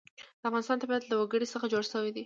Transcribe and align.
د 0.39 0.41
افغانستان 0.49 0.77
طبیعت 0.83 1.03
له 1.07 1.15
وګړي 1.17 1.47
څخه 1.53 1.65
جوړ 1.73 1.83
شوی 1.91 2.11
دی. 2.13 2.19